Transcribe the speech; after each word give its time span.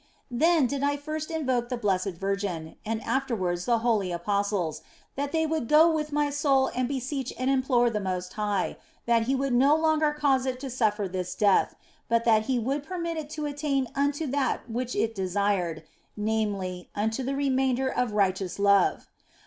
Then 0.31 0.65
did 0.65 0.81
I 0.81 0.97
first 0.97 1.29
invoke 1.29 1.69
the 1.69 1.77
Blessed 1.77 2.15
Virgin, 2.17 2.75
and 2.83 3.03
after 3.03 3.35
wards 3.35 3.65
the 3.65 3.77
holy 3.85 4.11
apostles, 4.11 4.81
that 5.15 5.31
they 5.31 5.45
would 5.45 5.67
go 5.67 5.91
with 5.91 6.11
my 6.11 6.31
soul 6.31 6.71
and 6.73 6.87
beseech 6.87 7.31
and 7.37 7.51
implore 7.51 7.91
the 7.91 7.99
Most 7.99 8.33
High 8.33 8.77
that 9.05 9.25
He 9.27 9.35
would 9.35 9.53
no 9.53 9.75
longer 9.75 10.11
cause 10.11 10.47
it 10.47 10.59
to 10.61 10.71
suffer 10.71 11.07
this 11.07 11.35
death, 11.35 11.75
but 12.09 12.25
that 12.25 12.45
He 12.47 12.57
would 12.57 12.81
permit 12.81 13.15
it 13.17 13.29
to 13.29 13.45
attain 13.45 13.89
unto 13.93 14.25
that 14.25 14.67
which 14.67 14.95
it 14.95 15.13
desired, 15.13 15.83
namely, 16.17 16.89
unto 16.95 17.21
the 17.21 17.35
remainder 17.35 17.87
of 17.87 18.13
righteous 18.13 18.57
love. 18.57 19.07